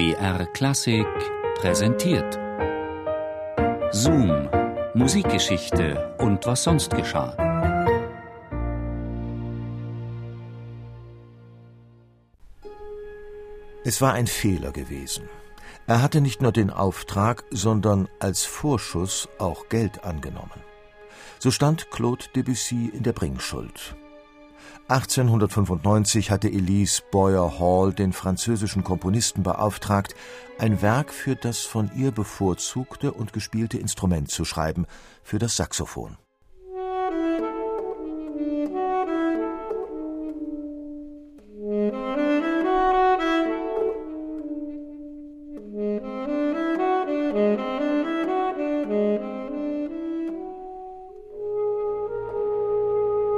BR 0.00 0.46
Klassik 0.46 1.06
präsentiert. 1.56 2.38
Zoom, 3.92 4.48
Musikgeschichte 4.94 6.16
und 6.16 6.46
was 6.46 6.62
sonst 6.62 6.96
geschah. 6.96 7.36
Es 13.84 14.00
war 14.00 14.14
ein 14.14 14.26
Fehler 14.26 14.72
gewesen. 14.72 15.28
Er 15.86 16.00
hatte 16.00 16.22
nicht 16.22 16.40
nur 16.40 16.52
den 16.52 16.70
Auftrag, 16.70 17.44
sondern 17.50 18.08
als 18.20 18.46
Vorschuss 18.46 19.28
auch 19.38 19.68
Geld 19.68 20.02
angenommen. 20.02 20.62
So 21.38 21.50
stand 21.50 21.90
Claude 21.90 22.24
Debussy 22.34 22.90
in 22.90 23.02
der 23.02 23.12
Bringschuld. 23.12 23.94
1895 24.88 26.30
hatte 26.30 26.48
Elise 26.48 27.02
Boyer 27.10 27.58
Hall 27.58 27.92
den 27.92 28.12
französischen 28.12 28.82
Komponisten 28.82 29.42
beauftragt, 29.42 30.14
ein 30.58 30.82
Werk 30.82 31.12
für 31.12 31.36
das 31.36 31.60
von 31.60 31.90
ihr 31.94 32.10
bevorzugte 32.10 33.12
und 33.12 33.32
gespielte 33.32 33.78
Instrument 33.78 34.30
zu 34.30 34.44
schreiben, 34.44 34.86
für 35.22 35.38
das 35.38 35.56
Saxophon. 35.56 36.16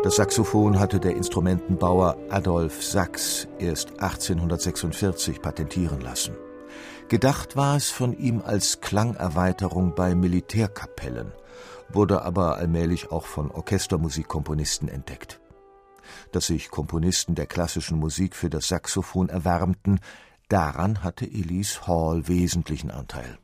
Das 0.03 0.17
Saxophon 0.17 0.81
hatte 0.81 0.99
der 0.99 1.15
Instrumentenbauer 1.15 2.17
Adolf 2.29 2.83
Sachs 2.83 3.47
erst 3.61 3.91
1846 4.01 5.41
patentieren 5.41 6.01
lassen. 6.01 6.35
Gedacht 7.09 7.55
war 7.55 7.77
es 7.77 7.91
von 7.91 8.19
ihm 8.19 8.43
als 8.45 8.81
Klangerweiterung 8.81 9.95
bei 9.95 10.17
Militärkapellen, 10.17 11.31
wurde 11.89 12.23
aber 12.23 12.57
allmählich 12.57 13.13
auch 13.13 13.27
von 13.27 13.53
Orchestermusikkomponisten 13.53 14.89
entdeckt. 14.89 15.41
Dass 16.33 16.49
sich 16.49 16.73
Komponisten 16.73 17.37
der 17.37 17.47
klassischen 17.47 18.01
Musik 18.01 18.35
für 18.35 18.51
das 18.51 18.67
Saxophon 18.67 19.29
erwärmten, 19.29 20.01
daran 20.49 21.05
hatte 21.05 21.27
Elise 21.27 21.87
Hall 21.87 22.27
wesentlichen 22.27 22.91
Anteil. 22.91 23.39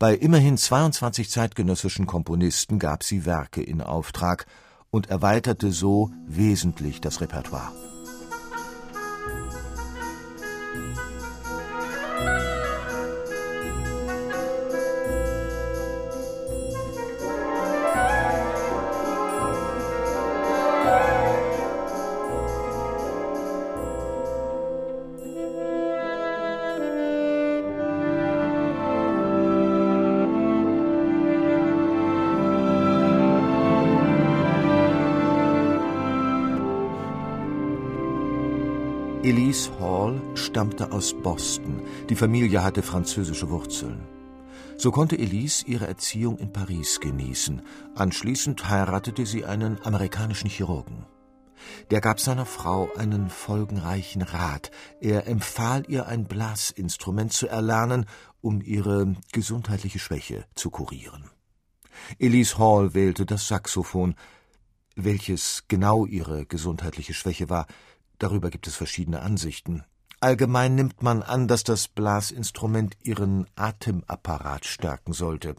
Bei 0.00 0.16
immerhin 0.16 0.58
22 0.58 1.30
zeitgenössischen 1.30 2.06
Komponisten 2.06 2.80
gab 2.80 3.04
sie 3.04 3.24
Werke 3.24 3.62
in 3.62 3.80
Auftrag, 3.80 4.46
und 4.90 5.10
erweiterte 5.10 5.72
so 5.72 6.10
wesentlich 6.26 7.00
das 7.00 7.20
Repertoire. 7.20 7.72
Elise 39.28 39.70
Hall 39.78 40.22
stammte 40.36 40.90
aus 40.90 41.12
Boston. 41.12 41.82
Die 42.08 42.16
Familie 42.16 42.62
hatte 42.62 42.82
französische 42.82 43.50
Wurzeln. 43.50 44.00
So 44.78 44.90
konnte 44.90 45.18
Elise 45.18 45.66
ihre 45.66 45.86
Erziehung 45.86 46.38
in 46.38 46.50
Paris 46.50 46.98
genießen. 46.98 47.60
Anschließend 47.94 48.70
heiratete 48.70 49.26
sie 49.26 49.44
einen 49.44 49.84
amerikanischen 49.84 50.48
Chirurgen. 50.48 51.04
Der 51.90 52.00
gab 52.00 52.20
seiner 52.20 52.46
Frau 52.46 52.88
einen 52.96 53.28
folgenreichen 53.28 54.22
Rat. 54.22 54.70
Er 54.98 55.26
empfahl 55.26 55.84
ihr 55.88 56.06
ein 56.06 56.24
Blasinstrument 56.24 57.30
zu 57.30 57.48
erlernen, 57.48 58.06
um 58.40 58.62
ihre 58.62 59.14
gesundheitliche 59.32 59.98
Schwäche 59.98 60.46
zu 60.54 60.70
kurieren. 60.70 61.28
Elise 62.18 62.56
Hall 62.56 62.94
wählte 62.94 63.26
das 63.26 63.46
Saxophon. 63.46 64.14
Welches 64.96 65.64
genau 65.68 66.06
ihre 66.06 66.46
gesundheitliche 66.46 67.12
Schwäche 67.12 67.50
war, 67.50 67.66
Darüber 68.18 68.50
gibt 68.50 68.66
es 68.66 68.74
verschiedene 68.74 69.22
Ansichten. 69.22 69.84
Allgemein 70.20 70.74
nimmt 70.74 71.02
man 71.02 71.22
an, 71.22 71.46
dass 71.46 71.62
das 71.62 71.86
Blasinstrument 71.86 72.96
ihren 73.02 73.46
Atemapparat 73.54 74.64
stärken 74.64 75.12
sollte. 75.12 75.54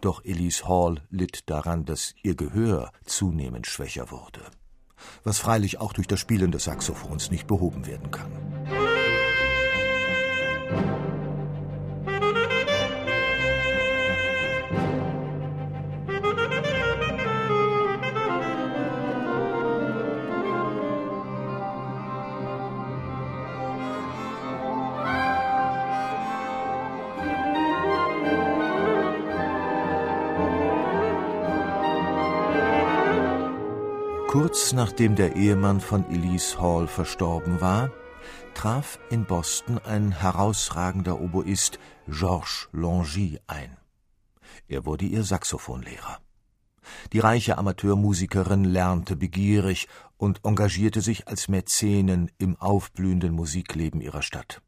Doch 0.00 0.24
Elise 0.24 0.66
Hall 0.66 1.02
litt 1.10 1.48
daran, 1.48 1.84
dass 1.84 2.14
ihr 2.22 2.34
Gehör 2.34 2.90
zunehmend 3.04 3.66
schwächer 3.66 4.10
wurde, 4.10 4.40
was 5.22 5.38
freilich 5.38 5.78
auch 5.78 5.92
durch 5.92 6.08
das 6.08 6.18
Spielen 6.18 6.50
des 6.50 6.64
Saxophons 6.64 7.30
nicht 7.30 7.46
behoben 7.46 7.86
werden 7.86 8.10
kann. 8.10 8.32
Kurz 34.30 34.72
nachdem 34.72 35.16
der 35.16 35.34
Ehemann 35.34 35.80
von 35.80 36.08
Elise 36.08 36.60
Hall 36.60 36.86
verstorben 36.86 37.60
war, 37.60 37.90
traf 38.54 39.00
in 39.10 39.24
Boston 39.24 39.78
ein 39.78 40.12
herausragender 40.12 41.20
Oboist, 41.20 41.80
Georges 42.06 42.68
Longy, 42.70 43.40
ein. 43.48 43.76
Er 44.68 44.86
wurde 44.86 45.04
ihr 45.06 45.24
Saxophonlehrer. 45.24 46.20
Die 47.12 47.18
reiche 47.18 47.58
Amateurmusikerin 47.58 48.62
lernte 48.62 49.16
begierig 49.16 49.88
und 50.16 50.44
engagierte 50.44 51.00
sich 51.00 51.26
als 51.26 51.48
Mäzenin 51.48 52.30
im 52.38 52.54
aufblühenden 52.54 53.32
Musikleben 53.32 54.00
ihrer 54.00 54.22
Stadt. 54.22 54.62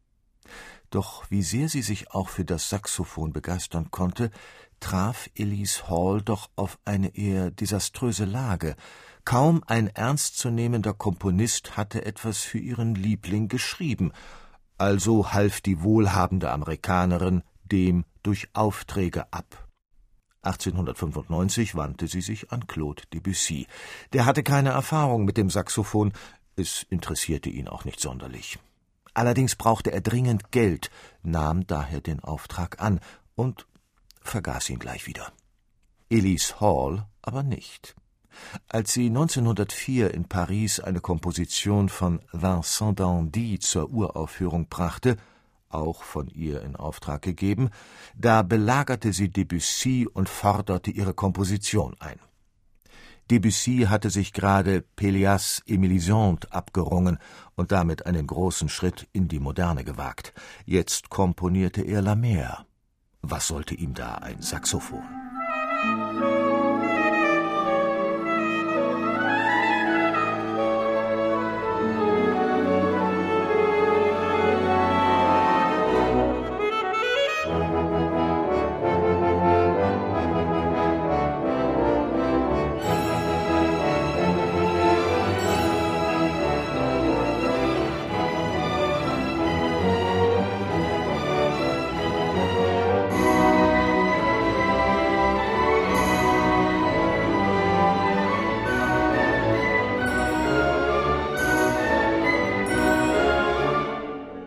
Doch 0.91 1.31
wie 1.31 1.45
sehr 1.45 1.69
sie 1.69 1.83
sich 1.83 2.11
auch 2.11 2.31
für 2.31 2.45
das 2.45 2.69
Saxophon 2.69 3.33
begeistern 3.33 3.93
konnte, 3.93 4.33
traf 4.81 5.31
Elise 5.37 5.89
Hall 5.89 6.21
doch 6.21 6.51
auf 6.57 6.81
eine 6.85 7.15
eher 7.15 7.53
desaströse 7.53 8.25
Lage, 8.25 8.75
Kaum 9.25 9.63
ein 9.67 9.89
ernstzunehmender 9.89 10.95
Komponist 10.95 11.77
hatte 11.77 12.05
etwas 12.05 12.39
für 12.39 12.59
ihren 12.59 12.95
Liebling 12.95 13.49
geschrieben, 13.49 14.13
also 14.79 15.33
half 15.33 15.61
die 15.61 15.83
wohlhabende 15.83 16.51
Amerikanerin 16.51 17.43
dem 17.63 18.05
durch 18.23 18.49
Aufträge 18.53 19.33
ab. 19.33 19.69
1895 20.43 21.77
wandte 21.77 22.09
sie 22.09 22.21
sich 22.21 22.51
an 22.51 22.67
Claude 22.67 23.05
Debussy. 23.13 23.69
Der 24.13 24.27
hatte 24.27 24.43
keine 24.43 24.71
Erfahrung 24.71 25.25
mit 25.25 25.37
dem 25.37 25.51
Saxophon, 25.51 26.13
es 26.57 26.85
interessierte 26.91 27.49
ihn 27.49 27.69
auch 27.69 27.85
nicht 27.85 28.01
sonderlich. 28.01 28.59
Allerdings 29.15 29.55
brauchte 29.55 29.93
er 29.93 30.01
dringend 30.01 30.51
Geld, 30.51 30.91
nahm 31.23 31.67
daher 31.67 32.01
den 32.01 32.21
Auftrag 32.21 32.81
an 32.81 32.99
und 33.37 33.67
vergaß 34.23 34.71
ihn 34.71 34.79
gleich 34.79 35.07
wieder. 35.07 35.33
Elise 36.11 36.61
Hall 36.61 37.07
aber 37.23 37.43
nicht. 37.43 37.95
Als 38.69 38.93
sie 38.93 39.07
1904 39.07 40.13
in 40.15 40.25
Paris 40.25 40.81
eine 40.81 41.01
Komposition 41.01 41.89
von 41.89 42.21
Vincent 42.33 43.01
d'Andy 43.01 43.61
zur 43.61 43.91
Uraufführung 43.91 44.69
brachte, 44.69 45.17
auch 45.69 46.03
von 46.03 46.29
ihr 46.29 46.63
in 46.63 46.77
Auftrag 46.77 47.23
gegeben, 47.23 47.71
da 48.15 48.43
belagerte 48.43 49.13
sie 49.13 49.31
Debussy 49.31 50.07
und 50.13 50.29
forderte 50.29 50.91
ihre 50.91 51.15
Komposition 51.15 51.97
ein. 51.99 52.19
Debussy 53.31 53.87
hatte 53.89 54.11
sich 54.11 54.33
gerade 54.33 54.85
Pélias 54.97 55.63
Émilisante 55.67 56.53
abgerungen 56.53 57.19
und 57.55 57.73
damit 57.73 58.05
einen 58.05 58.27
großen 58.27 58.69
Schritt 58.69 59.09
in 59.13 59.29
die 59.29 59.41
Moderne 59.41 59.85
gewagt. 59.85 60.35
Jetzt 60.67 61.09
komponierte 61.09 61.83
er 61.83 62.03
La 62.03 62.15
Mer. 62.15 62.67
Was 63.23 63.47
sollte 63.47 63.75
ihm 63.75 63.95
da 63.95 64.17
ein 64.17 64.43
Saxophon? 64.43 65.03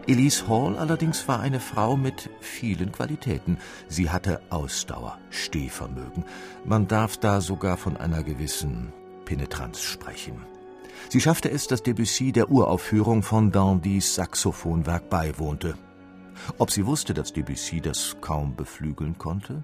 Elise 0.08 0.48
Hall 0.48 0.78
allerdings 0.78 1.28
war 1.28 1.40
eine 1.40 1.60
Frau 1.60 1.98
mit 1.98 2.30
vielen 2.40 2.92
Qualitäten. 2.92 3.58
Sie 3.88 4.12
hatte 4.12 4.40
Ausdauer, 4.52 5.18
Stehvermögen. 5.32 6.24
Man 6.64 6.88
darf 6.88 7.18
da 7.18 7.42
sogar 7.42 7.76
von 7.76 7.98
einer 7.98 8.22
gewissen 8.22 8.94
Penetranz 9.26 9.82
sprechen. 9.82 10.46
Sie 11.10 11.20
schaffte 11.20 11.50
es, 11.50 11.66
dass 11.68 11.82
Debussy 11.82 12.32
der 12.32 12.52
Uraufführung 12.52 13.24
von 13.24 13.52
Dandys 13.52 14.14
Saxophonwerk 14.14 15.10
beiwohnte. 15.10 15.76
Ob 16.60 16.70
sie 16.70 16.86
wusste, 16.86 17.16
dass 17.16 17.34
Debussy 17.34 17.82
das 17.82 18.18
kaum 18.22 18.56
beflügeln 18.56 19.18
konnte? 19.18 19.64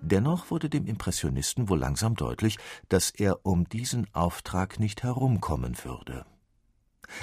Dennoch 0.00 0.50
wurde 0.50 0.68
dem 0.68 0.86
Impressionisten 0.86 1.68
wohl 1.68 1.78
langsam 1.78 2.16
deutlich, 2.16 2.58
dass 2.88 3.10
er 3.10 3.46
um 3.46 3.68
diesen 3.68 4.06
Auftrag 4.12 4.80
nicht 4.80 5.04
herumkommen 5.04 5.76
würde. 5.84 6.24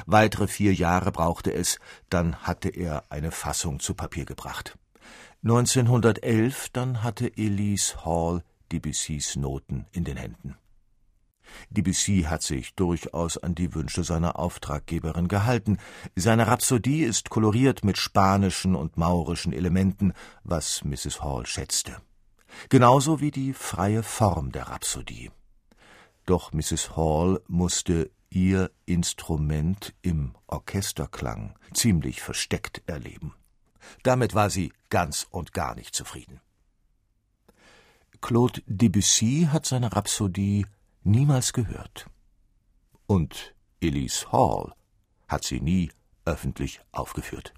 Weitere 0.06 0.48
vier 0.48 0.74
Jahre 0.74 1.12
brauchte 1.12 1.54
es, 1.54 1.80
dann 2.10 2.36
hatte 2.38 2.70
er 2.70 3.04
eine 3.10 3.32
Fassung 3.32 3.80
zu 3.80 3.94
Papier 3.94 4.26
gebracht. 4.26 4.78
1911 5.44 6.70
dann 6.72 7.04
hatte 7.04 7.36
Elise 7.36 8.06
Hall 8.06 8.44
Debussys 8.72 9.36
Noten 9.36 9.86
in 9.92 10.04
den 10.04 10.18
Händen. 10.18 10.56
Debussy 11.70 12.26
hat 12.28 12.42
sich 12.42 12.76
durchaus 12.76 13.38
an 13.38 13.56
die 13.56 13.74
Wünsche 13.74 14.04
seiner 14.04 14.40
Auftraggeberin 14.40 15.28
gehalten. 15.28 15.78
Seine 16.16 16.48
Rhapsodie 16.48 17.04
ist 17.04 17.30
koloriert 17.30 17.84
mit 17.84 17.98
spanischen 17.98 18.76
und 18.76 18.98
maurischen 18.98 19.54
Elementen, 19.54 20.14
was 20.44 20.84
Mrs. 20.84 21.22
Hall 21.22 21.46
schätzte. 21.46 21.98
Genauso 22.70 23.20
wie 23.20 23.32
die 23.32 23.54
freie 23.54 24.04
Form 24.04 24.52
der 24.52 24.70
Rhapsodie. 24.70 25.32
Doch 26.26 26.54
Mrs. 26.54 26.96
Hall 26.96 27.42
musste 27.48 28.12
ihr 28.34 28.72
Instrument 28.86 29.94
im 30.02 30.36
Orchesterklang 30.48 31.56
ziemlich 31.74 32.22
versteckt 32.22 32.82
erleben. 32.88 33.34
Damit 34.02 34.34
war 34.34 34.50
sie 34.50 34.74
ganz 34.90 35.28
und 35.30 35.54
gar 35.54 35.76
nicht 35.76 35.96
zufrieden. 35.96 36.42
Claude 38.22 38.62
Debussy 38.66 39.50
hat 39.52 39.66
seine 39.66 39.94
Rhapsodie 39.94 40.66
niemals 41.04 41.54
gehört. 41.54 42.08
Und 43.06 43.54
Elise 43.82 44.32
Hall 44.32 44.74
hat 45.28 45.44
sie 45.44 45.60
nie 45.60 45.92
öffentlich 46.26 46.80
aufgeführt. 46.92 47.54